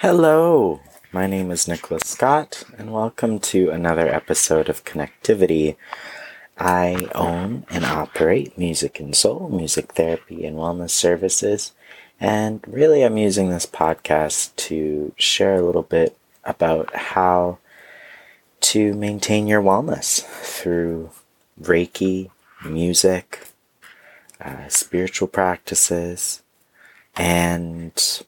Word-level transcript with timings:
Hello, 0.00 0.80
my 1.10 1.26
name 1.26 1.50
is 1.50 1.66
Nicholas 1.66 2.04
Scott, 2.04 2.62
and 2.78 2.92
welcome 2.92 3.40
to 3.40 3.70
another 3.70 4.06
episode 4.06 4.68
of 4.68 4.84
Connectivity. 4.84 5.74
I 6.56 7.08
own 7.16 7.66
and 7.68 7.84
operate 7.84 8.56
Music 8.56 9.00
and 9.00 9.16
Soul, 9.16 9.48
music 9.48 9.94
therapy 9.94 10.46
and 10.46 10.54
wellness 10.56 10.90
services, 10.90 11.72
and 12.20 12.64
really 12.68 13.02
I'm 13.02 13.16
using 13.16 13.50
this 13.50 13.66
podcast 13.66 14.54
to 14.68 15.12
share 15.16 15.56
a 15.56 15.66
little 15.66 15.82
bit 15.82 16.16
about 16.44 16.94
how 16.94 17.58
to 18.60 18.94
maintain 18.94 19.48
your 19.48 19.60
wellness 19.60 20.22
through 20.22 21.10
Reiki, 21.60 22.30
music, 22.64 23.48
uh, 24.40 24.68
spiritual 24.68 25.26
practices, 25.26 26.42
and 27.16 28.22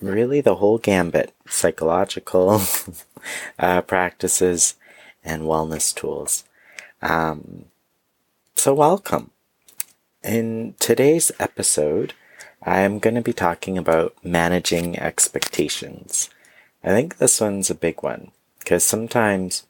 really 0.00 0.40
the 0.40 0.56
whole 0.56 0.78
gambit 0.78 1.34
psychological 1.48 2.62
uh, 3.58 3.80
practices 3.82 4.74
and 5.24 5.42
wellness 5.42 5.94
tools. 5.94 6.44
Um, 7.02 7.66
so, 8.54 8.74
welcome. 8.74 9.30
In 10.22 10.74
today's 10.80 11.30
episode, 11.38 12.12
I'm 12.62 12.98
going 12.98 13.14
to 13.14 13.20
be 13.20 13.32
talking 13.32 13.78
about 13.78 14.14
managing 14.22 14.98
expectations. 14.98 16.28
I 16.82 16.88
think 16.88 17.18
this 17.18 17.40
one's 17.40 17.70
a 17.70 17.74
big 17.74 18.02
one 18.02 18.30
because 18.58 18.84
sometimes, 18.84 19.64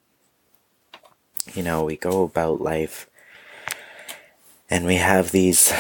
you 1.54 1.62
know, 1.62 1.84
we 1.84 1.96
go 1.96 2.22
about 2.22 2.60
life 2.60 3.08
and 4.70 4.86
we 4.86 4.96
have 4.96 5.30
these 5.30 5.72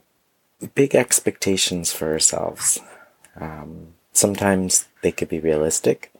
big 0.74 0.94
expectations 0.94 1.92
for 1.92 2.12
ourselves. 2.12 2.80
Um, 3.36 3.94
sometimes 4.12 4.86
they 5.02 5.12
could 5.12 5.28
be 5.28 5.40
realistic, 5.40 6.12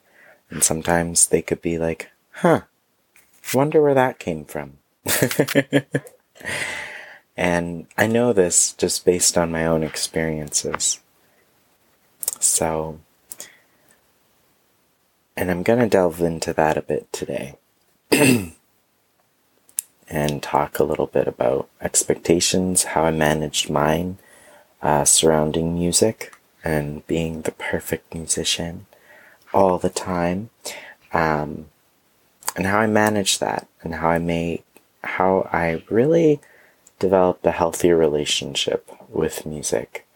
and 0.51 0.63
sometimes 0.63 1.27
they 1.27 1.43
could 1.43 1.63
be 1.63 1.79
like, 1.79 2.11
huh, 2.33 2.63
wonder 3.55 3.83
where 3.83 3.95
that 3.95 4.19
came 4.19 4.45
from. 4.45 4.79
and 7.37 7.87
I 7.97 8.07
know 8.07 8.33
this 8.33 8.73
just 8.73 9.05
based 9.05 9.37
on 9.37 9.51
my 9.53 9.67
own 9.67 9.83
experiences. 9.83 11.01
So, 12.39 13.01
and 15.37 15.51
I'm 15.51 15.63
going 15.63 15.79
to 15.79 15.89
delve 15.89 16.21
into 16.21 16.53
that 16.53 16.77
a 16.77 16.83
bit 16.83 17.13
today 17.13 17.57
and 20.09 20.43
talk 20.43 20.79
a 20.79 20.85
little 20.85 21.07
bit 21.07 21.29
about 21.29 21.69
expectations, 21.81 22.85
how 22.85 23.05
I 23.05 23.11
managed 23.11 23.71
mine 23.71 24.19
uh, 24.83 25.05
surrounding 25.05 25.75
music 25.75 26.35
and 26.65 27.07
being 27.07 27.43
the 27.43 27.53
perfect 27.53 28.15
musician 28.15 28.87
all 29.53 29.79
the 29.79 29.91
time. 29.91 30.51
Um, 31.13 31.67
and 32.57 32.67
how 32.67 32.79
I 32.79 32.87
manage 32.87 33.39
that 33.39 33.67
and 33.83 33.95
how 33.97 34.09
I 34.09 34.19
may, 34.19 34.63
how 35.03 35.49
I 35.53 35.83
really 35.89 36.41
developed 36.99 37.47
a 37.47 37.51
healthier 37.51 37.97
relationship 37.97 38.91
with 39.09 39.47
music 39.47 40.07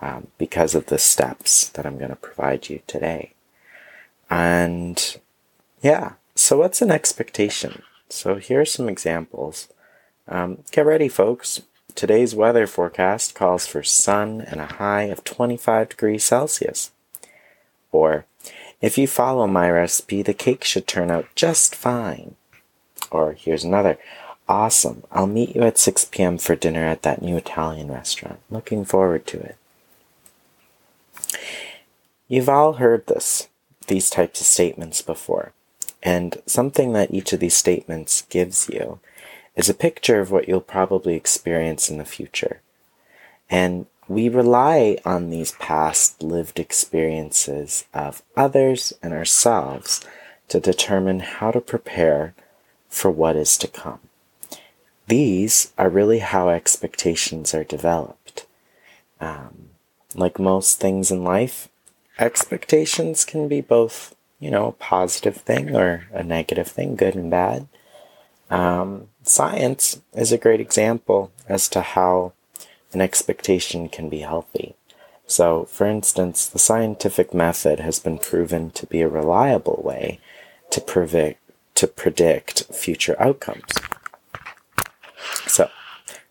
um, 0.00 0.26
because 0.38 0.74
of 0.74 0.86
the 0.86 0.98
steps 0.98 1.68
that 1.70 1.86
I'm 1.86 1.98
going 1.98 2.10
to 2.10 2.16
provide 2.16 2.68
you 2.68 2.80
today. 2.86 3.32
And 4.28 5.16
yeah, 5.80 6.12
so 6.34 6.58
what's 6.58 6.82
an 6.82 6.90
expectation? 6.90 7.82
So 8.08 8.36
here 8.36 8.60
are 8.60 8.66
some 8.66 8.88
examples. 8.88 9.68
Um, 10.28 10.64
get 10.70 10.86
ready, 10.86 11.08
folks. 11.08 11.62
Today's 11.94 12.34
weather 12.34 12.66
forecast 12.66 13.36
calls 13.36 13.68
for 13.68 13.84
sun 13.84 14.40
and 14.40 14.60
a 14.60 14.66
high 14.66 15.04
of 15.04 15.22
25 15.22 15.90
degrees 15.90 16.24
Celsius. 16.24 16.90
Or, 17.92 18.24
if 18.80 18.98
you 18.98 19.06
follow 19.06 19.46
my 19.46 19.70
recipe, 19.70 20.20
the 20.20 20.34
cake 20.34 20.64
should 20.64 20.88
turn 20.88 21.12
out 21.12 21.28
just 21.36 21.76
fine. 21.76 22.34
Or, 23.12 23.34
here's 23.34 23.62
another. 23.62 23.96
Awesome. 24.48 25.04
I'll 25.12 25.28
meet 25.28 25.54
you 25.54 25.62
at 25.62 25.78
6 25.78 26.06
p.m. 26.06 26.36
for 26.38 26.56
dinner 26.56 26.84
at 26.84 27.02
that 27.02 27.22
new 27.22 27.36
Italian 27.36 27.92
restaurant. 27.92 28.40
Looking 28.50 28.84
forward 28.84 29.24
to 29.28 29.38
it. 29.40 29.56
You've 32.26 32.48
all 32.48 32.74
heard 32.74 33.06
this, 33.06 33.48
these 33.86 34.10
types 34.10 34.40
of 34.40 34.46
statements 34.48 35.00
before. 35.00 35.52
And 36.02 36.42
something 36.44 36.92
that 36.92 37.14
each 37.14 37.32
of 37.32 37.38
these 37.38 37.54
statements 37.54 38.22
gives 38.22 38.68
you 38.68 38.98
is 39.56 39.68
a 39.68 39.74
picture 39.74 40.20
of 40.20 40.30
what 40.30 40.48
you'll 40.48 40.60
probably 40.60 41.14
experience 41.14 41.88
in 41.90 41.98
the 41.98 42.04
future. 42.04 42.60
And 43.48 43.86
we 44.08 44.28
rely 44.28 44.98
on 45.04 45.30
these 45.30 45.52
past 45.52 46.22
lived 46.22 46.58
experiences 46.58 47.84
of 47.94 48.22
others 48.36 48.92
and 49.02 49.12
ourselves 49.12 50.00
to 50.48 50.60
determine 50.60 51.20
how 51.20 51.50
to 51.50 51.60
prepare 51.60 52.34
for 52.88 53.10
what 53.10 53.36
is 53.36 53.56
to 53.58 53.68
come. 53.68 54.00
These 55.06 55.72
are 55.76 55.88
really 55.88 56.20
how 56.20 56.48
expectations 56.48 57.54
are 57.54 57.64
developed. 57.64 58.46
Um, 59.20 59.70
like 60.14 60.38
most 60.38 60.80
things 60.80 61.10
in 61.10 61.24
life, 61.24 61.68
expectations 62.18 63.24
can 63.24 63.48
be 63.48 63.60
both, 63.60 64.14
you 64.38 64.50
know, 64.50 64.66
a 64.66 64.72
positive 64.72 65.36
thing 65.36 65.74
or 65.74 66.06
a 66.12 66.22
negative 66.22 66.68
thing, 66.68 66.94
good 66.94 67.14
and 67.14 67.30
bad. 67.30 67.68
Um, 68.50 69.08
science 69.24 70.00
is 70.14 70.32
a 70.32 70.38
great 70.38 70.60
example 70.60 71.32
as 71.48 71.68
to 71.70 71.80
how 71.80 72.32
an 72.92 73.00
expectation 73.00 73.88
can 73.88 74.08
be 74.08 74.20
healthy. 74.20 74.74
So, 75.26 75.64
for 75.64 75.86
instance, 75.86 76.46
the 76.46 76.58
scientific 76.58 77.32
method 77.32 77.80
has 77.80 77.98
been 77.98 78.18
proven 78.18 78.70
to 78.72 78.86
be 78.86 79.00
a 79.00 79.08
reliable 79.08 79.80
way 79.84 80.20
to 80.70 80.80
predict, 80.80 81.40
to 81.76 81.86
predict 81.86 82.64
future 82.74 83.16
outcomes. 83.18 83.64
So, 85.46 85.70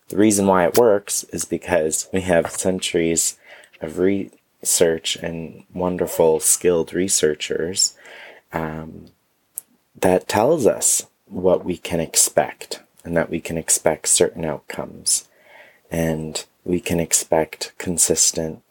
the 0.08 0.16
reason 0.16 0.46
why 0.46 0.64
it 0.66 0.78
works 0.78 1.24
is 1.24 1.44
because 1.44 2.08
we 2.12 2.20
have 2.22 2.50
centuries 2.50 3.36
of 3.80 3.98
research 3.98 5.16
and 5.16 5.64
wonderful, 5.74 6.40
skilled 6.40 6.94
researchers 6.94 7.94
um, 8.52 9.06
that 10.00 10.28
tells 10.28 10.66
us 10.66 11.06
what 11.26 11.64
we 11.64 11.76
can 11.76 12.00
expect 12.00 12.82
and 13.04 13.16
that 13.16 13.30
we 13.30 13.40
can 13.40 13.58
expect 13.58 14.08
certain 14.08 14.44
outcomes 14.44 15.28
and 15.90 16.44
we 16.64 16.80
can 16.80 16.98
expect 16.98 17.72
consistent 17.78 18.62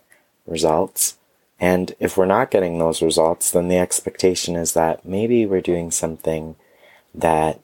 results. 0.45 1.17
And 1.59 1.93
if 1.99 2.17
we're 2.17 2.25
not 2.25 2.51
getting 2.51 2.79
those 2.79 3.01
results, 3.01 3.51
then 3.51 3.67
the 3.67 3.77
expectation 3.77 4.55
is 4.55 4.73
that 4.73 5.05
maybe 5.05 5.45
we're 5.45 5.61
doing 5.61 5.91
something 5.91 6.55
that 7.13 7.59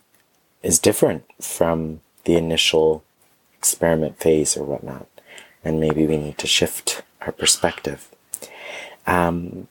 is 0.62 0.80
different 0.80 1.26
from 1.42 2.02
the 2.26 2.36
initial 2.36 3.04
experiment 3.58 4.20
phase 4.20 4.56
or 4.56 4.64
whatnot. 4.64 5.08
And 5.64 5.80
maybe 5.80 6.06
we 6.06 6.18
need 6.18 6.38
to 6.38 6.48
shift 6.48 7.02
our 7.22 7.32
perspective. 7.32 8.08
Um, 9.06 9.68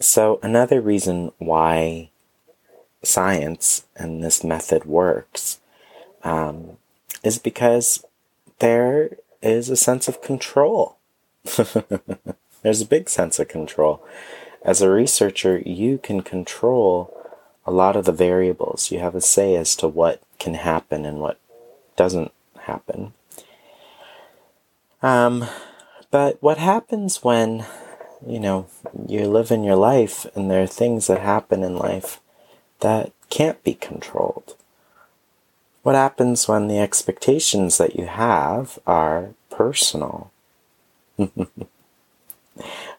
so, 0.00 0.38
another 0.42 0.80
reason 0.80 1.32
why 1.38 2.10
science 3.04 3.84
and 3.96 4.22
this 4.22 4.44
method 4.44 4.84
works 4.84 5.60
um, 6.22 6.76
is 7.22 7.38
because 7.38 8.04
there 8.58 9.16
is 9.42 9.68
a 9.68 9.76
sense 9.76 10.08
of 10.08 10.22
control. 10.22 10.96
There's 12.62 12.80
a 12.80 12.86
big 12.86 13.10
sense 13.10 13.38
of 13.38 13.48
control. 13.48 14.02
As 14.62 14.80
a 14.80 14.90
researcher, 14.90 15.58
you 15.58 15.98
can 15.98 16.22
control 16.22 17.14
a 17.66 17.70
lot 17.70 17.96
of 17.96 18.06
the 18.06 18.12
variables. 18.12 18.90
You 18.90 19.00
have 19.00 19.14
a 19.14 19.20
say 19.20 19.54
as 19.54 19.76
to 19.76 19.88
what 19.88 20.22
can 20.38 20.54
happen 20.54 21.04
and 21.04 21.18
what 21.18 21.38
doesn't 21.96 22.32
happen. 22.60 23.12
Um, 25.02 25.46
but 26.10 26.42
what 26.42 26.56
happens 26.56 27.22
when, 27.22 27.66
you 28.26 28.40
know, 28.40 28.66
you're 29.06 29.26
living 29.26 29.64
your 29.64 29.76
life 29.76 30.26
and 30.34 30.50
there 30.50 30.62
are 30.62 30.66
things 30.66 31.06
that 31.08 31.20
happen 31.20 31.62
in 31.62 31.76
life 31.76 32.20
that 32.84 33.12
can't 33.30 33.64
be 33.64 33.72
controlled? 33.74 34.54
What 35.82 35.94
happens 35.94 36.46
when 36.46 36.68
the 36.68 36.78
expectations 36.78 37.78
that 37.78 37.96
you 37.96 38.06
have 38.06 38.78
are 38.86 39.30
personal? 39.50 40.30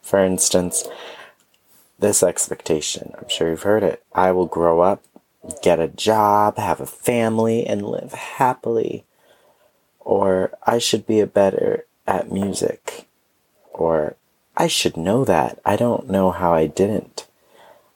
For 0.02 0.18
instance, 0.18 0.84
this 1.98 2.22
expectation, 2.22 3.14
I'm 3.16 3.28
sure 3.28 3.48
you've 3.48 3.62
heard 3.62 3.84
it. 3.84 4.02
I 4.12 4.32
will 4.32 4.46
grow 4.46 4.80
up, 4.80 5.04
get 5.62 5.78
a 5.78 5.88
job, 5.88 6.58
have 6.58 6.80
a 6.80 6.86
family, 6.86 7.64
and 7.64 7.86
live 7.86 8.12
happily. 8.12 9.04
Or 10.00 10.52
I 10.66 10.78
should 10.78 11.06
be 11.06 11.20
a 11.20 11.26
better 11.26 11.86
at 12.06 12.32
music. 12.32 13.06
Or 13.72 14.16
I 14.56 14.66
should 14.66 14.96
know 14.96 15.24
that. 15.24 15.60
I 15.64 15.76
don't 15.76 16.10
know 16.10 16.32
how 16.32 16.52
I 16.52 16.66
didn't. 16.66 17.26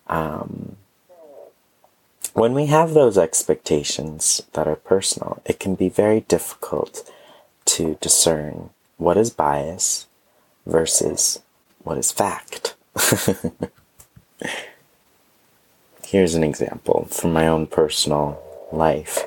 Um, 0.06 0.76
when 2.40 2.54
we 2.54 2.64
have 2.64 2.94
those 2.94 3.18
expectations 3.18 4.40
that 4.54 4.66
are 4.66 4.74
personal, 4.74 5.42
it 5.44 5.60
can 5.60 5.74
be 5.74 5.90
very 5.90 6.20
difficult 6.20 7.06
to 7.66 7.98
discern 8.00 8.70
what 8.96 9.18
is 9.18 9.28
bias 9.28 10.06
versus 10.64 11.42
what 11.84 11.98
is 11.98 12.10
fact. 12.10 12.76
Here's 16.06 16.34
an 16.34 16.42
example 16.42 17.08
from 17.10 17.34
my 17.34 17.46
own 17.46 17.66
personal 17.66 18.42
life 18.72 19.22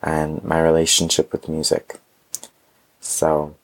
and 0.00 0.40
my 0.44 0.60
relationship 0.60 1.32
with 1.32 1.48
music. 1.48 1.98
So, 3.00 3.56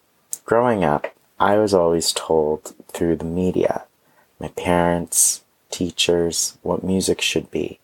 growing 0.45 0.83
up, 0.83 1.07
I 1.39 1.59
was 1.59 1.73
always 1.73 2.13
told 2.13 2.75
through 2.89 3.19
the 3.19 3.25
media, 3.25 3.85
my 4.41 4.49
parents, 4.49 5.45
teachers, 5.71 6.59
what 6.63 6.83
music 6.83 7.21
should 7.21 7.53
be. 7.53 7.80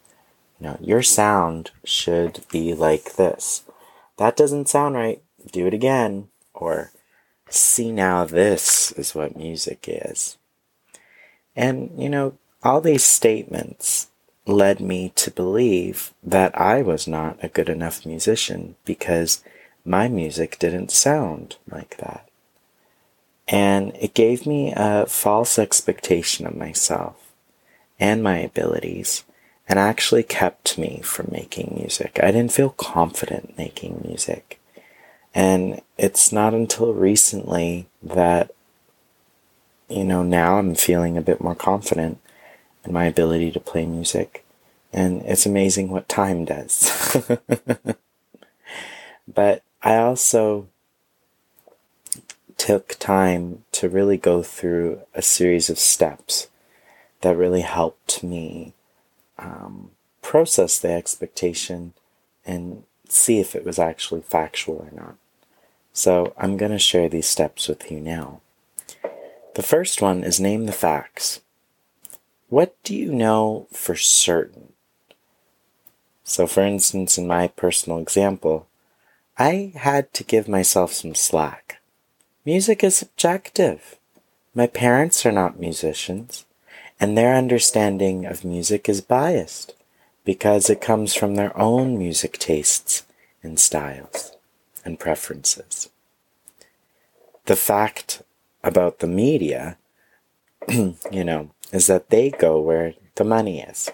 You 0.60 0.66
know, 0.66 0.78
your 0.80 1.02
sound 1.02 1.70
should 1.84 2.44
be 2.50 2.74
like 2.74 3.16
this. 3.16 3.64
That 4.16 4.36
doesn't 4.36 4.68
sound 4.68 4.94
right. 4.94 5.22
Do 5.52 5.66
it 5.66 5.74
again. 5.74 6.28
Or, 6.54 6.92
see 7.50 7.92
now, 7.92 8.24
this 8.24 8.92
is 8.92 9.14
what 9.14 9.36
music 9.36 9.84
is. 9.86 10.38
And, 11.54 11.90
you 11.96 12.08
know, 12.08 12.38
all 12.62 12.80
these 12.80 13.04
statements 13.04 14.08
led 14.46 14.80
me 14.80 15.12
to 15.16 15.30
believe 15.30 16.14
that 16.22 16.58
I 16.58 16.82
was 16.82 17.06
not 17.06 17.38
a 17.42 17.48
good 17.48 17.68
enough 17.68 18.06
musician 18.06 18.76
because 18.84 19.42
my 19.84 20.08
music 20.08 20.58
didn't 20.58 20.90
sound 20.90 21.56
like 21.70 21.96
that. 21.98 22.28
And 23.48 23.94
it 24.00 24.14
gave 24.14 24.46
me 24.46 24.72
a 24.74 25.06
false 25.06 25.58
expectation 25.58 26.46
of 26.46 26.56
myself 26.56 27.32
and 28.00 28.22
my 28.22 28.38
abilities 28.38 29.24
and 29.68 29.78
actually 29.78 30.22
kept 30.22 30.78
me 30.78 31.00
from 31.02 31.28
making 31.30 31.74
music. 31.76 32.20
I 32.22 32.30
didn't 32.30 32.52
feel 32.52 32.70
confident 32.70 33.58
making 33.58 34.02
music. 34.06 34.60
And 35.34 35.80
it's 35.98 36.32
not 36.32 36.54
until 36.54 36.94
recently 36.94 37.86
that, 38.02 38.52
you 39.88 40.04
know, 40.04 40.22
now 40.22 40.58
I'm 40.58 40.74
feeling 40.74 41.16
a 41.16 41.22
bit 41.22 41.40
more 41.40 41.54
confident 41.54 42.18
in 42.84 42.92
my 42.92 43.04
ability 43.06 43.50
to 43.52 43.60
play 43.60 43.86
music. 43.86 44.44
And 44.92 45.22
it's 45.22 45.46
amazing 45.46 45.90
what 45.90 46.08
time 46.08 46.44
does. 46.44 47.18
but 49.28 49.62
I 49.82 49.96
also 49.96 50.68
took 52.56 52.96
time 52.98 53.64
to 53.72 53.88
really 53.88 54.16
go 54.16 54.42
through 54.42 55.00
a 55.14 55.20
series 55.20 55.68
of 55.68 55.78
steps 55.78 56.48
that 57.20 57.36
really 57.36 57.60
helped 57.60 58.22
me 58.22 58.72
um, 59.38 59.90
process 60.22 60.78
the 60.78 60.90
expectation 60.90 61.92
and 62.44 62.84
see 63.08 63.38
if 63.38 63.54
it 63.54 63.64
was 63.64 63.78
actually 63.78 64.22
factual 64.22 64.76
or 64.76 64.90
not. 64.92 65.16
So 65.92 66.34
I'm 66.36 66.56
going 66.56 66.72
to 66.72 66.78
share 66.78 67.08
these 67.08 67.28
steps 67.28 67.68
with 67.68 67.90
you 67.90 68.00
now. 68.00 68.40
The 69.54 69.62
first 69.62 70.02
one 70.02 70.24
is 70.24 70.40
name 70.40 70.66
the 70.66 70.72
facts. 70.72 71.40
What 72.48 72.76
do 72.82 72.94
you 72.94 73.12
know 73.12 73.66
for 73.72 73.96
certain? 73.96 74.72
So, 76.24 76.46
for 76.46 76.62
instance, 76.62 77.16
in 77.16 77.26
my 77.26 77.48
personal 77.48 77.98
example, 77.98 78.66
I 79.38 79.72
had 79.76 80.12
to 80.14 80.24
give 80.24 80.48
myself 80.48 80.92
some 80.92 81.14
slack. 81.14 81.80
Music 82.44 82.82
is 82.82 82.96
subjective. 82.96 83.96
My 84.54 84.66
parents 84.66 85.24
are 85.24 85.32
not 85.32 85.60
musicians 85.60 86.45
and 86.98 87.16
their 87.16 87.34
understanding 87.34 88.24
of 88.24 88.44
music 88.44 88.88
is 88.88 89.00
biased 89.00 89.74
because 90.24 90.68
it 90.70 90.80
comes 90.80 91.14
from 91.14 91.34
their 91.34 91.56
own 91.56 91.98
music 91.98 92.38
tastes 92.38 93.04
and 93.42 93.58
styles 93.58 94.32
and 94.84 94.98
preferences. 94.98 95.88
The 97.44 97.56
fact 97.56 98.22
about 98.64 98.98
the 98.98 99.06
media, 99.06 99.76
you 100.68 101.24
know, 101.24 101.50
is 101.72 101.86
that 101.86 102.10
they 102.10 102.30
go 102.30 102.60
where 102.60 102.94
the 103.14 103.24
money 103.24 103.60
is. 103.60 103.90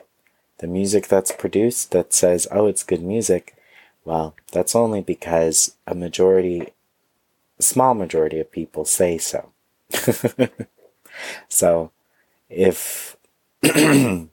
The 0.59 0.67
music 0.67 1.09
that's 1.09 1.33
produced 1.33 1.91
that 1.91 2.13
says, 2.13 2.47
oh, 2.51 2.67
it's 2.67 2.83
good 2.85 3.03
music, 3.03 3.57
well, 4.05 4.35
that's 4.51 4.75
only 4.75 5.01
because 5.01 5.77
a 5.87 5.95
majority, 5.95 6.73
a 7.59 7.63
small 7.63 7.95
majority 7.95 8.41
of 8.41 8.51
people 8.51 8.85
say 8.85 9.19
so. 9.19 9.51
so, 11.49 11.91
if 12.53 13.17
you 13.63 14.29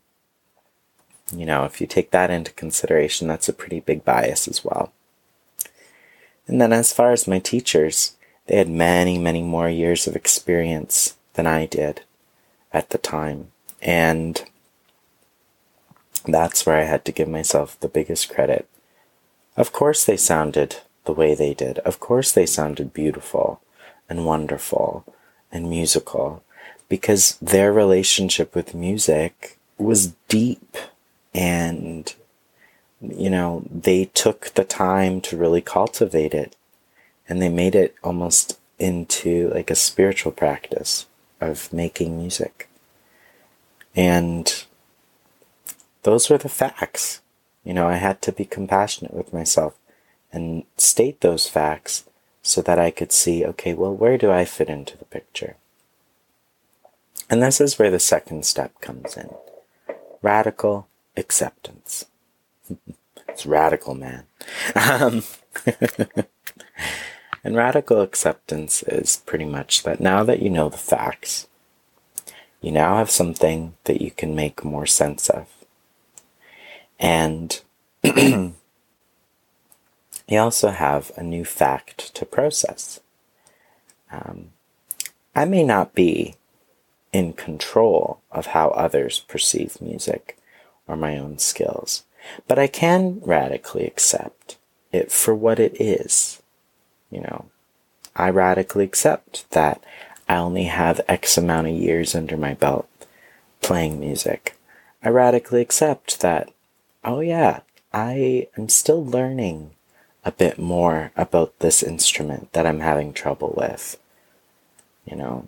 know, 1.31 1.65
if 1.65 1.79
you 1.79 1.87
take 1.87 2.11
that 2.11 2.31
into 2.31 2.51
consideration, 2.53 3.27
that's 3.27 3.49
a 3.49 3.53
pretty 3.53 3.79
big 3.79 4.03
bias 4.03 4.47
as 4.47 4.63
well. 4.63 4.91
And 6.47 6.59
then 6.59 6.73
as 6.73 6.91
far 6.91 7.11
as 7.11 7.27
my 7.27 7.39
teachers, 7.39 8.15
they 8.47 8.57
had 8.57 8.69
many, 8.69 9.19
many 9.19 9.43
more 9.43 9.69
years 9.69 10.07
of 10.07 10.15
experience 10.15 11.15
than 11.33 11.45
I 11.45 11.67
did 11.67 12.01
at 12.73 12.89
the 12.89 12.97
time. 12.97 13.51
And 13.81 14.43
that's 16.25 16.65
where 16.65 16.77
I 16.77 16.85
had 16.85 17.05
to 17.05 17.11
give 17.11 17.27
myself 17.27 17.79
the 17.79 17.87
biggest 17.87 18.29
credit. 18.29 18.67
Of 19.55 19.71
course, 19.71 20.05
they 20.05 20.17
sounded 20.17 20.77
the 21.05 21.13
way 21.13 21.35
they 21.35 21.53
did. 21.53 21.79
Of 21.79 21.99
course, 21.99 22.31
they 22.31 22.45
sounded 22.45 22.93
beautiful 22.93 23.61
and 24.09 24.25
wonderful 24.25 25.05
and 25.51 25.69
musical 25.69 26.43
because 26.89 27.37
their 27.41 27.71
relationship 27.71 28.55
with 28.55 28.73
music 28.73 29.57
was 29.77 30.13
deep 30.27 30.75
and 31.33 32.15
you 33.01 33.29
know 33.29 33.63
they 33.71 34.05
took 34.05 34.49
the 34.55 34.65
time 34.65 35.21
to 35.21 35.37
really 35.37 35.61
cultivate 35.61 36.33
it 36.33 36.55
and 37.29 37.41
they 37.41 37.47
made 37.47 37.75
it 37.75 37.95
almost 38.03 38.59
into 38.79 39.49
like 39.53 39.69
a 39.69 39.75
spiritual 39.75 40.31
practice 40.31 41.05
of 41.39 41.71
making 41.71 42.17
music. 42.17 42.67
And 43.95 44.65
those 46.03 46.29
were 46.29 46.37
the 46.37 46.49
facts. 46.49 47.21
You 47.63 47.73
know 47.73 47.87
i 47.87 47.95
had 47.95 48.21
to 48.23 48.31
be 48.31 48.45
compassionate 48.45 49.13
with 49.13 49.31
myself 49.31 49.75
and 50.31 50.63
state 50.77 51.21
those 51.21 51.47
facts 51.47 52.05
so 52.41 52.61
that 52.61 52.79
i 52.79 52.89
could 52.89 53.11
see 53.11 53.45
okay 53.45 53.73
well 53.73 53.93
where 53.93 54.17
do 54.17 54.31
i 54.31 54.43
fit 54.45 54.69
into 54.69 54.97
the 54.97 55.05
picture 55.05 55.55
and 57.29 57.41
this 57.41 57.61
is 57.61 57.77
where 57.77 57.91
the 57.91 57.99
second 57.99 58.45
step 58.45 58.79
comes 58.81 59.15
in 59.15 59.29
radical 60.21 60.87
acceptance. 61.15 62.05
it's 63.27 63.45
radical, 63.45 63.95
man. 63.95 64.25
Um, 64.75 65.23
and 67.43 67.55
radical 67.55 68.01
acceptance 68.01 68.83
is 68.83 69.17
pretty 69.25 69.45
much 69.45 69.83
that 69.83 69.99
now 69.99 70.23
that 70.23 70.41
you 70.41 70.49
know 70.49 70.69
the 70.69 70.77
facts, 70.77 71.47
you 72.61 72.71
now 72.71 72.97
have 72.97 73.09
something 73.09 73.75
that 73.85 74.01
you 74.01 74.11
can 74.11 74.35
make 74.35 74.63
more 74.65 74.85
sense 74.85 75.29
of. 75.29 75.47
And 76.99 77.61
you 78.03 78.53
also 80.31 80.69
have 80.69 81.11
a 81.15 81.23
new 81.23 81.45
fact 81.45 82.13
to 82.15 82.25
process. 82.25 82.99
Um, 84.11 84.51
I 85.33 85.45
may 85.45 85.63
not 85.63 85.93
be 85.93 86.35
in 87.11 87.33
control 87.33 88.21
of 88.31 88.47
how 88.47 88.69
others 88.69 89.19
perceive 89.19 89.81
music 89.81 90.37
or 90.87 90.95
my 90.95 91.17
own 91.17 91.37
skills. 91.37 92.03
But 92.47 92.59
I 92.59 92.67
can 92.67 93.21
radically 93.23 93.85
accept 93.85 94.57
it 94.91 95.11
for 95.11 95.33
what 95.33 95.59
it 95.59 95.79
is. 95.79 96.41
You 97.09 97.21
know, 97.21 97.45
I 98.15 98.29
radically 98.29 98.83
accept 98.83 99.49
that 99.51 99.83
I 100.27 100.37
only 100.37 100.65
have 100.65 101.01
X 101.07 101.37
amount 101.37 101.67
of 101.67 101.73
years 101.73 102.13
under 102.13 102.37
my 102.37 102.53
belt 102.53 102.87
playing 103.61 103.99
music. 103.99 104.55
I 105.03 105.09
radically 105.09 105.61
accept 105.61 106.19
that, 106.19 106.51
oh 107.03 107.21
yeah, 107.21 107.61
I 107.93 108.47
am 108.57 108.69
still 108.69 109.03
learning 109.03 109.71
a 110.25 110.31
bit 110.31 110.59
more 110.59 111.11
about 111.15 111.57
this 111.59 111.81
instrument 111.81 112.51
that 112.53 112.65
I'm 112.65 112.81
having 112.81 113.13
trouble 113.13 113.53
with. 113.57 113.97
You 115.05 115.15
know, 115.15 115.47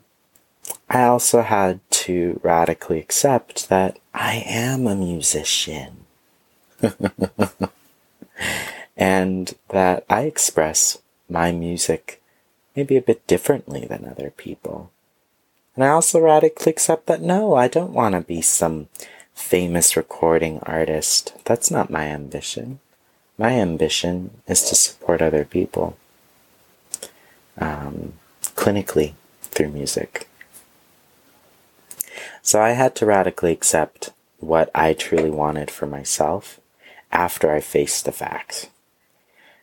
I 0.90 1.04
also 1.04 1.42
had 1.42 1.80
to 1.92 2.40
radically 2.44 3.00
accept 3.00 3.70
that 3.70 3.98
I 4.14 4.44
am 4.46 4.88
a 4.88 4.96
musician. 4.96 6.06
and 8.98 9.56
that 9.70 10.06
I 10.10 10.22
express 10.24 11.00
my 11.30 11.52
music 11.52 12.22
maybe 12.76 12.98
a 12.98 13.02
bit 13.02 13.26
differently 13.28 13.86
than 13.86 14.06
other 14.06 14.32
people. 14.32 14.92
And 15.76 15.84
I 15.84 15.90
also 15.90 16.20
radically 16.20 16.72
accept 16.72 17.06
that 17.08 17.22
no, 17.22 17.56
I 17.56 17.68
don't 17.68 17.94
want 17.94 18.16
to 18.16 18.22
be 18.22 18.42
some 18.42 18.88
famous 19.34 19.96
recording 19.96 20.60
artist. 20.64 21.34
That's 21.46 21.72
not 21.72 21.90
my 21.90 22.06
ambition. 22.06 22.80
My 23.38 23.52
ambition 23.52 24.42
is 24.48 24.64
to 24.70 24.76
support 24.76 25.22
other 25.22 25.46
people 25.46 25.98
um, 27.58 28.14
clinically 28.56 29.14
through 29.42 29.70
music. 29.70 30.28
So 32.42 32.62
I 32.62 32.72
had 32.72 32.96
to 32.96 33.06
radically 33.06 33.52
accept 33.52 34.12
what 34.40 34.72
I 34.74 34.94
truly 34.94 35.30
wanted 35.30 35.70
for 35.70 35.86
myself 35.86 36.60
after 37.12 37.52
I 37.52 37.60
faced 37.60 38.06
the 38.06 38.12
facts. 38.12 38.68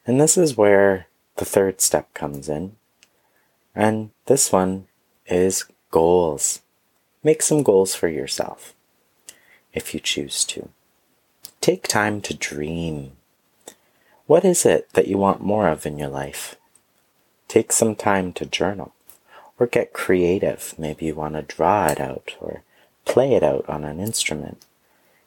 And 0.07 0.21
this 0.21 0.39
is 0.39 0.57
where 0.57 1.07
the 1.37 1.45
third 1.45 1.81
step 1.81 2.13
comes 2.15 2.49
in. 2.49 2.77
And 3.75 4.11
this 4.27 4.53
one 4.53 4.87
is 5.27 5.65
goals. 5.91 6.61
make 7.23 7.43
some 7.43 7.63
goals 7.63 7.95
for 7.95 8.09
yourself 8.09 8.75
if 9.73 9.93
you 9.93 10.01
choose 10.01 10.45
to. 10.45 10.69
Take 11.61 11.89
time 11.89 12.21
to 12.23 12.35
dream. 12.35 13.13
What 14.27 14.45
is 14.45 14.65
it 14.65 14.89
that 14.93 15.09
you 15.09 15.19
want 15.19 15.43
more 15.43 15.69
of 15.69 15.85
in 15.85 15.99
your 15.99 16.09
life? 16.09 16.57
Take 17.49 17.73
some 17.73 17.95
time 17.95 18.33
to 18.35 18.47
journal 18.47 18.93
or 19.59 19.67
get 19.67 19.93
creative. 19.93 20.75
Maybe 20.79 21.07
you 21.07 21.15
want 21.15 21.35
to 21.35 21.43
draw 21.43 21.89
it 21.89 22.01
out 22.01 22.37
or 22.41 22.63
play 23.09 23.35
it 23.35 23.43
out 23.43 23.69
on 23.69 23.85
an 23.85 23.99
instrument. 23.99 24.65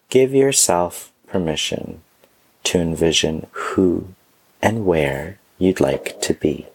Give 0.10 0.34
yourself 0.34 1.12
permission 1.28 2.02
to 2.64 2.80
envision 2.80 3.48
who 3.52 4.10
and 4.62 4.86
where 4.86 5.40
you'd 5.58 5.82
like 5.82 6.22
to 6.22 6.34
be. 6.34 6.68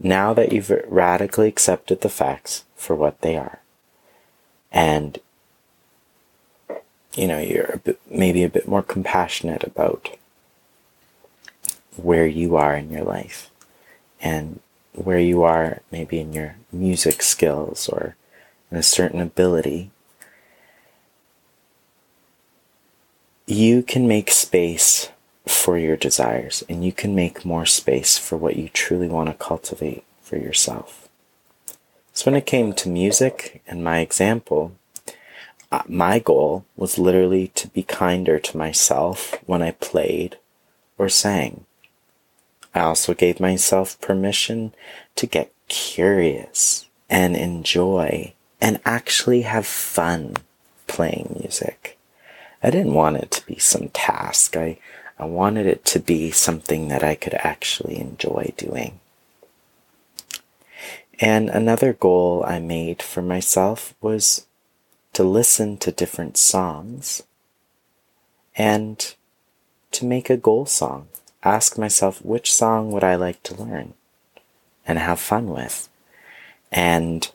Now 0.00 0.32
that 0.34 0.52
you've 0.52 0.72
radically 0.88 1.46
accepted 1.46 2.00
the 2.00 2.08
facts 2.08 2.64
for 2.74 2.96
what 2.96 3.20
they 3.20 3.36
are, 3.36 3.60
and 4.72 5.20
you 7.14 7.26
know, 7.26 7.38
you're 7.38 7.72
a 7.74 7.78
bit, 7.78 8.00
maybe 8.10 8.42
a 8.42 8.48
bit 8.48 8.66
more 8.66 8.82
compassionate 8.82 9.62
about 9.62 10.08
where 11.96 12.26
you 12.26 12.56
are 12.56 12.74
in 12.74 12.90
your 12.90 13.04
life 13.04 13.50
and 14.20 14.60
where 14.94 15.18
you 15.18 15.42
are 15.42 15.82
maybe 15.90 16.18
in 16.18 16.32
your 16.32 16.56
music 16.72 17.22
skills 17.22 17.88
or 17.90 18.16
in 18.72 18.78
a 18.78 18.82
certain 18.82 19.20
ability, 19.20 19.90
you 23.46 23.82
can 23.82 24.08
make 24.08 24.30
space 24.30 25.10
for 25.46 25.76
your 25.76 25.96
desires 25.96 26.64
and 26.70 26.82
you 26.82 26.90
can 26.90 27.14
make 27.14 27.44
more 27.44 27.66
space 27.66 28.16
for 28.16 28.38
what 28.38 28.56
you 28.56 28.70
truly 28.70 29.08
want 29.08 29.28
to 29.28 29.34
cultivate 29.34 30.04
for 30.22 30.38
yourself. 30.38 31.06
So, 32.14 32.30
when 32.30 32.38
it 32.38 32.46
came 32.46 32.72
to 32.72 32.88
music 32.88 33.62
and 33.66 33.84
my 33.84 33.98
example, 33.98 34.72
uh, 35.70 35.82
my 35.86 36.18
goal 36.18 36.64
was 36.74 36.98
literally 36.98 37.48
to 37.48 37.68
be 37.68 37.82
kinder 37.82 38.38
to 38.38 38.56
myself 38.56 39.34
when 39.44 39.60
I 39.60 39.72
played 39.72 40.38
or 40.96 41.10
sang. 41.10 41.66
I 42.74 42.80
also 42.80 43.12
gave 43.12 43.38
myself 43.38 44.00
permission 44.00 44.72
to 45.16 45.26
get 45.26 45.52
curious 45.68 46.86
and 47.10 47.36
enjoy 47.36 48.32
and 48.62 48.80
actually 48.84 49.42
have 49.42 49.66
fun 49.66 50.36
playing 50.86 51.36
music. 51.40 51.98
I 52.62 52.70
didn't 52.70 52.94
want 52.94 53.16
it 53.16 53.32
to 53.32 53.44
be 53.46 53.58
some 53.58 53.88
task. 53.88 54.56
I, 54.56 54.78
I 55.18 55.24
wanted 55.24 55.66
it 55.66 55.84
to 55.86 55.98
be 55.98 56.30
something 56.30 56.86
that 56.86 57.02
I 57.02 57.16
could 57.16 57.34
actually 57.34 57.98
enjoy 57.98 58.54
doing. 58.56 59.00
And 61.18 61.50
another 61.50 61.92
goal 61.92 62.44
I 62.46 62.60
made 62.60 63.02
for 63.02 63.20
myself 63.20 63.94
was 64.00 64.46
to 65.12 65.24
listen 65.24 65.76
to 65.78 65.90
different 65.90 66.36
songs 66.36 67.24
and 68.54 69.12
to 69.90 70.04
make 70.04 70.30
a 70.30 70.36
goal 70.36 70.66
song 70.66 71.08
ask 71.42 71.76
myself 71.76 72.24
which 72.24 72.54
song 72.54 72.92
would 72.92 73.02
I 73.02 73.16
like 73.16 73.42
to 73.42 73.60
learn 73.60 73.94
and 74.86 75.00
have 75.00 75.18
fun 75.18 75.48
with. 75.48 75.88
And, 76.70 77.28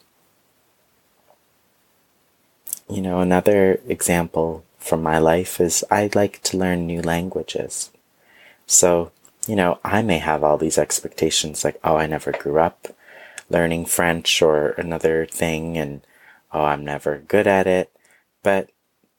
you 2.90 3.02
know, 3.02 3.20
another 3.20 3.82
example 3.88 4.64
from 4.78 5.04
my 5.04 5.18
life 5.18 5.60
is 5.60 5.84
I 5.92 6.10
like 6.16 6.42
to 6.44 6.58
learn 6.58 6.88
new 6.88 7.02
languages. 7.02 7.92
So, 8.66 9.12
you 9.48 9.56
know, 9.56 9.80
I 9.84 10.02
may 10.02 10.20
have 10.20 10.44
all 10.44 10.58
these 10.58 10.78
expectations 10.78 11.64
like, 11.64 11.80
oh, 11.84 11.98
I 11.98 12.08
never 12.08 12.32
grew 12.32 12.60
up 12.60 12.88
learning 13.50 13.86
French 13.86 14.42
or 14.42 14.70
another 14.72 15.26
thing, 15.26 15.78
and 15.78 16.02
oh, 16.52 16.66
I'm 16.66 16.84
never 16.84 17.20
good 17.20 17.48
at 17.48 17.68
it. 17.68 17.92
But 18.44 18.70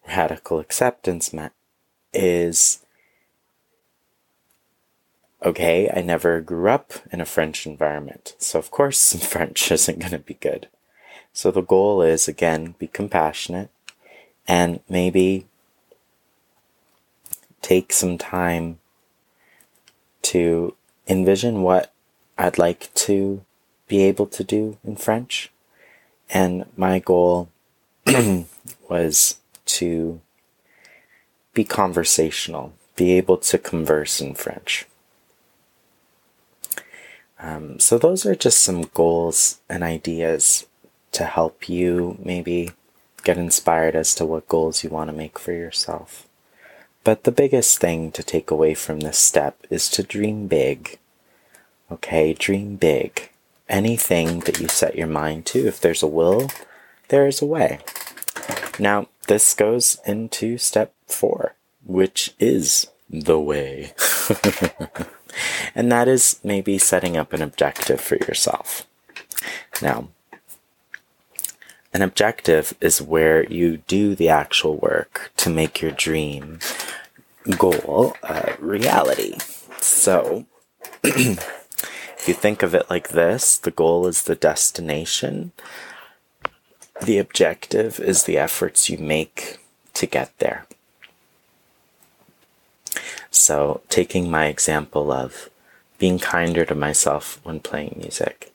radical 0.07 0.59
acceptance 0.59 1.35
is 2.13 2.85
okay, 5.45 5.91
I 5.95 6.03
never 6.03 6.41
grew 6.41 6.69
up 6.69 6.93
in 7.13 7.21
a 7.21 7.27
French 7.27 7.67
environment, 7.67 8.35
so 8.39 8.59
of 8.59 8.71
course 8.71 9.15
French 9.27 9.71
isn't 9.71 9.99
going 9.99 10.13
to 10.13 10.19
be 10.19 10.35
good. 10.35 10.69
So 11.39 11.53
the 11.53 11.63
goal 11.63 12.03
is 12.03 12.27
again, 12.27 12.75
be 12.81 12.89
compassionate 12.89 13.71
and 14.49 14.81
maybe 14.89 15.47
take 17.63 17.93
some 17.93 18.19
time 18.19 18.81
to 20.23 20.75
envision 21.07 21.63
what 21.63 21.93
I'd 22.37 22.59
like 22.59 22.93
to 23.07 23.45
be 23.87 24.03
able 24.03 24.27
to 24.27 24.43
do 24.43 24.79
in 24.83 24.97
French. 24.97 25.53
And 26.29 26.65
my 26.77 26.99
goal 26.99 27.51
was 28.91 29.39
to 29.79 30.21
be 31.55 31.63
conversational, 31.63 32.73
be 32.97 33.13
able 33.13 33.37
to 33.37 33.59
converse 33.59 34.21
in 34.21 34.35
French. 34.35 34.87
Um, 37.39 37.79
so, 37.79 37.97
those 37.97 38.27
are 38.27 38.35
just 38.35 38.59
some 38.59 38.91
goals 38.93 39.61
and 39.69 39.85
ideas 39.85 40.67
to 41.13 41.25
help 41.25 41.69
you 41.69 42.19
maybe 42.23 42.71
get 43.25 43.39
inspired 43.39 43.95
as 43.95 44.15
to 44.15 44.25
what 44.25 44.49
goals 44.49 44.83
you 44.85 44.91
want 44.91 45.11
to 45.11 45.17
make 45.17 45.39
for 45.39 45.53
yourself. 45.53 46.27
But 47.05 47.25
the 47.25 47.33
biggest 47.33 47.79
thing 47.79 48.13
to 48.13 48.23
take 48.23 48.51
away 48.51 48.75
from 48.75 49.01
this 49.01 49.19
step 49.19 49.67
is 49.71 49.89
to 49.91 50.03
dream 50.03 50.47
big. 50.47 50.99
Okay, 51.91 52.35
dream 52.35 52.77
big. 52.77 53.31
Anything 53.69 54.41
that 54.41 54.61
you 54.61 54.69
set 54.69 54.97
your 54.97 55.07
mind 55.07 55.47
to, 55.47 55.67
if 55.67 55.81
there's 55.81 56.03
a 56.03 56.07
will, 56.07 56.49
there 57.09 57.27
is 57.27 57.41
a 57.41 57.47
way. 57.47 57.81
Now, 58.79 59.09
this 59.27 59.55
goes 59.55 59.99
into 60.07 60.59
step 60.59 60.95
four, 61.07 61.55
which 61.85 62.35
is 62.39 62.89
the 63.11 63.41
way. 63.41 63.93
and 65.75 65.91
that 65.91 66.09
is 66.09 66.41
maybe 66.45 66.79
setting 66.79 67.17
up 67.17 67.33
an 67.33 67.43
objective 67.43 68.01
for 68.01 68.17
yourself. 68.17 68.87
Now, 69.81 70.09
an 71.93 72.03
objective 72.03 72.75
is 72.81 73.01
where 73.01 73.45
you 73.47 73.79
do 73.79 74.15
the 74.15 74.29
actual 74.29 74.77
work 74.77 75.31
to 75.39 75.51
make 75.51 75.81
your 75.81 75.91
dream 75.91 76.59
goal 77.57 78.15
a 78.23 78.55
reality. 78.59 79.39
So, 79.81 80.47
if 81.03 82.25
you 82.27 82.35
think 82.35 82.63
of 82.63 82.75
it 82.75 82.91
like 82.91 83.09
this, 83.09 83.57
the 83.57 83.71
goal 83.71 84.07
is 84.07 84.25
the 84.25 84.35
destination, 84.35 85.53
the 87.03 87.19
objective 87.19 88.01
is 88.01 88.25
the 88.25 88.37
efforts 88.37 88.91
you 88.91 88.99
make 88.99 89.59
to 89.95 90.07
get 90.07 90.37
there. 90.39 90.67
So, 93.31 93.81
taking 93.89 94.31
my 94.31 94.47
example 94.47 95.11
of 95.11 95.49
being 95.99 96.19
kinder 96.19 96.65
to 96.65 96.75
myself 96.75 97.41
when 97.45 97.61
playing 97.61 97.97
music. 97.99 98.53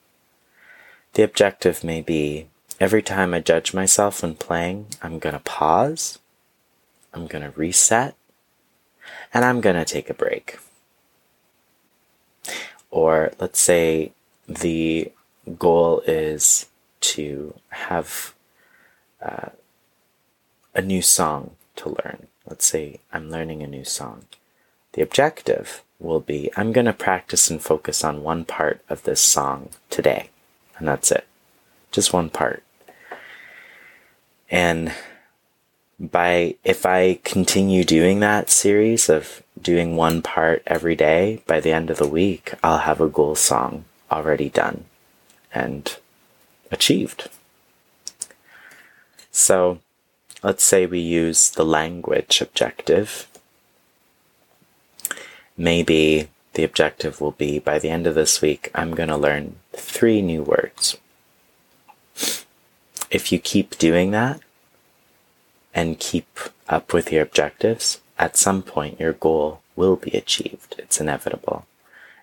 The 1.14 1.24
objective 1.24 1.84
may 1.84 2.02
be 2.02 2.48
every 2.84 3.02
time 3.02 3.34
I 3.34 3.40
judge 3.40 3.74
myself 3.74 4.22
when 4.22 4.36
playing, 4.36 4.88
I'm 5.02 5.18
going 5.18 5.32
to 5.32 5.40
pause, 5.40 6.20
I'm 7.14 7.28
going 7.28 7.46
to 7.46 7.58
reset, 7.58 8.14
and 9.34 9.46
I'm 9.46 9.62
going 9.62 9.78
to 9.78 9.86
take 9.86 10.10
a 10.10 10.14
break. 10.14 10.60
Or 12.92 13.32
let's 13.40 13.62
say 13.62 14.12
the 14.50 15.14
goal 15.58 16.02
is 16.06 16.68
to 17.14 17.54
have 17.70 18.34
uh, 19.22 19.52
a 20.76 20.82
new 20.82 21.02
song 21.02 21.52
to 21.78 21.88
learn. 21.88 22.28
Let's 22.46 22.66
say 22.66 23.00
I'm 23.14 23.32
learning 23.32 23.64
a 23.64 23.68
new 23.68 23.86
song. 23.86 24.26
The 24.92 25.02
objective 25.02 25.84
will 26.02 26.20
be 26.20 26.52
I'm 26.58 26.74
going 26.74 26.88
to 26.88 26.92
practice 26.92 27.50
and 27.50 27.62
focus 27.62 28.04
on 28.04 28.24
one 28.24 28.44
part 28.44 28.82
of 28.90 29.04
this 29.04 29.22
song 29.22 29.70
today. 29.90 30.32
And 30.78 30.86
that's 30.86 31.14
it. 31.14 31.26
Just 31.94 32.12
one 32.12 32.30
part. 32.30 32.62
And 34.54 34.94
by 36.00 36.56
if 36.64 36.86
I 36.86 37.20
continue 37.24 37.84
doing 37.84 38.22
that 38.22 38.50
series 38.50 39.10
of 39.10 39.42
doing 39.62 39.98
one 39.98 40.22
part 40.22 40.62
every 40.66 40.96
day, 40.96 41.42
by 41.46 41.60
the 41.60 41.74
end 41.74 41.90
of 41.90 41.98
the 41.98 42.08
week, 42.08 42.54
I'll 42.64 42.80
have 42.80 43.02
a 43.02 43.10
goal 43.10 43.36
song 43.36 43.84
already 44.10 44.50
done 44.50 44.86
and 45.54 45.98
achieved. 46.72 47.30
So 49.32 49.80
let's 50.42 50.64
say 50.64 50.86
we 50.86 51.00
use 51.00 51.50
the 51.50 51.66
language 51.66 52.40
objective 52.40 53.28
maybe 55.58 56.28
the 56.54 56.64
objective 56.64 57.20
will 57.20 57.32
be 57.32 57.60
by 57.60 57.80
the 57.80 57.90
end 57.90 58.08
of 58.08 58.16
this 58.16 58.42
week, 58.42 58.70
I'm 58.76 58.94
going 58.96 59.10
to 59.10 59.18
learn 59.18 59.56
three 59.74 60.22
new 60.22 60.44
words. 60.44 60.98
If 63.10 63.32
you 63.32 63.40
keep 63.40 63.78
doing 63.78 64.12
that 64.12 64.42
and 65.74 66.00
keep 66.00 66.40
up 66.70 66.94
with 66.94 67.12
your 67.12 67.24
objectives, 67.24 68.00
at 68.18 68.38
some 68.38 68.62
point 68.62 69.00
your 69.00 69.14
goal 69.14 69.62
will 69.76 69.96
be 69.96 70.12
achieved. 70.12 70.76
It's 70.78 71.02
inevitable. 71.02 71.66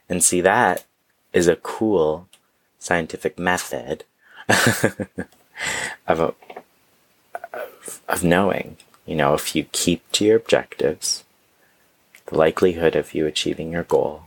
And 0.08 0.22
see, 0.22 0.40
that 0.40 0.84
is 1.32 1.48
a 1.48 1.56
cool 1.56 2.28
scientific 2.78 3.38
method 3.38 4.04
of 6.08 6.34
of 8.08 8.24
knowing, 8.24 8.76
you 9.06 9.14
know, 9.14 9.34
if 9.34 9.54
you 9.54 9.64
keep 9.72 10.10
to 10.12 10.24
your 10.24 10.36
objectives, 10.36 11.24
the 12.26 12.36
likelihood 12.36 12.96
of 12.96 13.14
you 13.14 13.26
achieving 13.26 13.72
your 13.72 13.82
goal 13.82 14.22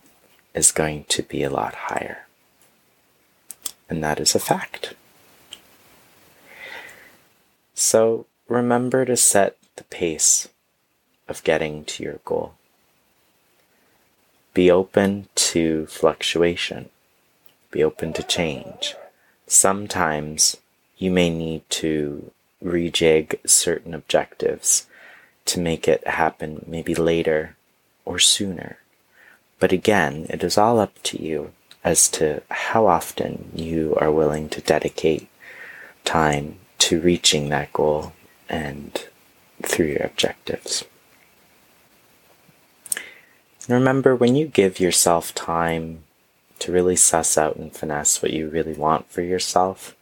is 0.53 0.72
going 0.72 1.06
to 1.06 1.24
be 1.24 1.44
a 1.44 1.50
lot 1.50 1.74
higher. 1.74 2.25
And 3.89 4.03
that 4.03 4.20
is 4.20 4.36
a 4.36 4.39
fact. 4.39 4.94
So 7.74 8.25
remember 8.48 9.06
to 9.06 9.18
set 9.18 9.58
the 9.76 9.84
pace 9.86 10.50
of 11.28 11.44
getting 11.44 11.86
to 11.86 12.04
your 12.04 12.20
goal. 12.26 12.54
Be 14.54 14.70
open 14.70 15.28
to 15.36 15.88
fluctuation. 15.88 16.90
Be 17.72 17.84
open 17.84 18.14
to 18.14 18.24
change. 18.24 18.96
Sometimes 19.48 20.58
you 20.98 21.10
may 21.10 21.30
need 21.30 21.68
to 21.70 22.32
rejig 22.64 23.40
certain 23.46 23.94
objectives 23.94 24.88
to 25.46 25.60
make 25.60 25.88
it 25.88 26.08
happen 26.08 26.64
maybe 26.68 26.96
later 26.96 27.56
or 28.06 28.20
sooner. 28.20 28.78
But 29.60 29.72
again, 29.72 30.28
it 30.30 30.44
is 30.44 30.58
all 30.58 30.80
up 30.80 31.02
to 31.04 31.22
you 31.22 31.52
as 31.84 32.08
to 32.10 32.42
how 32.50 32.86
often 32.86 33.52
you 33.56 33.96
are 33.98 34.12
willing 34.12 34.50
to 34.50 34.62
dedicate 34.62 35.28
time 36.06 36.60
to 36.80 37.02
reaching 37.02 37.50
that 37.50 37.74
goal 37.74 38.14
and 38.54 39.08
through 39.64 39.88
your 39.88 40.04
objectives. 40.04 40.86
Remember, 43.68 44.16
when 44.16 44.36
you 44.36 44.46
give 44.46 44.80
yourself 44.80 45.34
time 45.34 46.04
to 46.60 46.72
really 46.72 46.96
suss 46.96 47.36
out 47.38 47.56
and 47.56 47.76
finesse 47.76 48.22
what 48.22 48.32
you 48.32 48.50
really 48.50 48.74
want 48.74 49.10
for 49.10 49.22
yourself, 49.22 49.96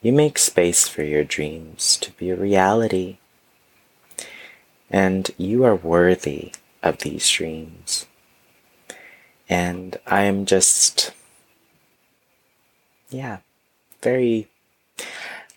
you 0.00 0.12
make 0.12 0.38
space 0.38 0.88
for 0.88 1.02
your 1.02 1.22
dreams 1.22 1.98
to 1.98 2.12
be 2.12 2.30
a 2.30 2.36
reality. 2.36 3.18
And 4.90 5.30
you 5.36 5.64
are 5.64 5.76
worthy 5.76 6.52
of 6.82 6.98
these 6.98 7.28
dreams. 7.28 8.06
And 9.48 9.98
I 10.06 10.22
am 10.22 10.46
just, 10.46 11.12
yeah, 13.10 13.38
very, 14.00 14.48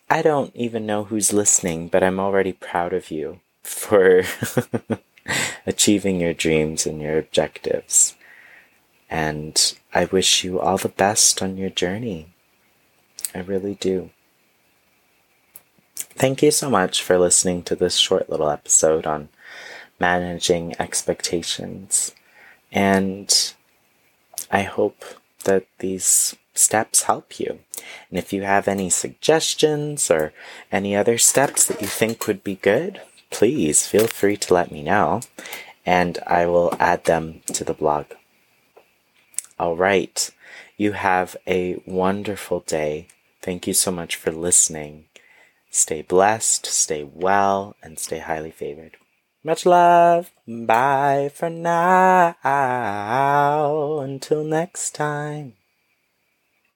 I 0.09 0.21
don't 0.21 0.55
even 0.55 0.85
know 0.85 1.05
who's 1.05 1.33
listening, 1.33 1.87
but 1.87 2.03
I'm 2.03 2.19
already 2.19 2.53
proud 2.53 2.93
of 2.93 3.09
you 3.09 3.39
for 3.63 4.23
achieving 5.65 6.19
your 6.19 6.33
dreams 6.33 6.85
and 6.85 7.01
your 7.01 7.17
objectives. 7.17 8.15
And 9.09 9.73
I 9.93 10.05
wish 10.05 10.43
you 10.43 10.59
all 10.59 10.77
the 10.77 10.89
best 10.89 11.41
on 11.41 11.57
your 11.57 11.71
journey. 11.71 12.33
I 13.33 13.39
really 13.39 13.75
do. 13.75 14.11
Thank 15.95 16.43
you 16.43 16.51
so 16.51 16.69
much 16.69 17.01
for 17.01 17.17
listening 17.17 17.63
to 17.63 17.75
this 17.75 17.97
short 17.97 18.29
little 18.29 18.49
episode 18.49 19.05
on 19.07 19.29
managing 19.99 20.75
expectations. 20.79 22.13
And 22.71 23.53
I 24.51 24.63
hope 24.63 25.03
that 25.45 25.65
these 25.79 26.35
steps 26.57 27.03
help 27.03 27.39
you. 27.39 27.59
And 28.09 28.17
if 28.17 28.33
you 28.33 28.43
have 28.43 28.67
any 28.67 28.89
suggestions 28.89 30.09
or 30.09 30.33
any 30.71 30.95
other 30.95 31.17
steps 31.17 31.65
that 31.67 31.81
you 31.81 31.87
think 31.87 32.27
would 32.27 32.43
be 32.43 32.55
good, 32.55 33.01
please 33.29 33.87
feel 33.87 34.07
free 34.07 34.37
to 34.37 34.53
let 34.53 34.71
me 34.71 34.81
know 34.81 35.21
and 35.85 36.17
I 36.25 36.47
will 36.47 36.73
add 36.79 37.03
them 37.05 37.41
to 37.53 37.63
the 37.63 37.73
blog. 37.73 38.07
All 39.59 39.75
right. 39.75 40.31
You 40.77 40.93
have 40.93 41.37
a 41.47 41.81
wonderful 41.85 42.61
day. 42.61 43.07
Thank 43.41 43.67
you 43.67 43.73
so 43.73 43.91
much 43.91 44.15
for 44.15 44.31
listening. 44.31 45.05
Stay 45.69 46.01
blessed, 46.01 46.65
stay 46.65 47.03
well, 47.03 47.75
and 47.83 47.99
stay 47.99 48.19
highly 48.19 48.51
favored. 48.51 48.97
Much 49.43 49.65
love. 49.65 50.31
Bye 50.47 51.29
for 51.33 51.49
now. 51.49 52.35
Until 53.99 54.43
next 54.43 54.95
time. 54.95 55.53